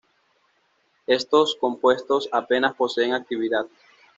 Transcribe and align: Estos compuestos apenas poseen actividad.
Estos 1.05 1.53
compuestos 1.55 2.27
apenas 2.31 2.73
poseen 2.73 3.13
actividad. 3.13 3.67